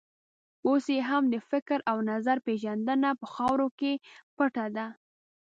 اوس 0.67 0.85
یې 0.95 0.99
هم 1.09 1.23
د 1.33 1.35
فکر 1.49 1.79
او 1.91 1.97
نظر 2.11 2.37
پېژندنه 2.45 3.09
په 3.19 3.25
خاورو 3.33 3.67
کې 3.79 3.93
پټه 4.35 4.65
ده. 4.75 4.87